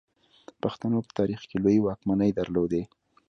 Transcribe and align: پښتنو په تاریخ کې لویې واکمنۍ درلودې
پښتنو 0.63 0.99
په 1.05 1.11
تاریخ 1.19 1.41
کې 1.49 1.57
لویې 1.63 1.83
واکمنۍ 1.83 2.31
درلودې 2.39 2.83